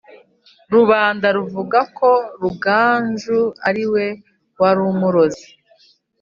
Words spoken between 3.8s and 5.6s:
we wamuroze;